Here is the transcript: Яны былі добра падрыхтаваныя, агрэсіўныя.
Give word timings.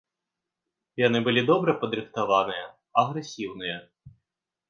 Яны 1.01 1.19
былі 1.27 1.41
добра 1.51 1.75
падрыхтаваныя, 1.83 2.65
агрэсіўныя. 3.05 3.77